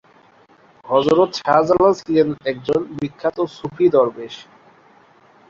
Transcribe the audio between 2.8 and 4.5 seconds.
বিখ্যাত সুফি দরবেশ।